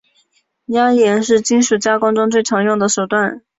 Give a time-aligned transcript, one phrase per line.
[0.65, 3.43] 压延是金属加工中最常用的手段。